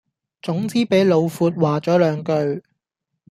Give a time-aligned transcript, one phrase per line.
[0.41, 2.63] 總之俾老闊話左兩句